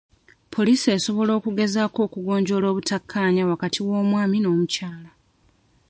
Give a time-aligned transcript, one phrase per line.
[0.53, 5.09] Poliisi esobola okugezaako okugonjoola obutakkaanya wakati w'omwami n'omukyala.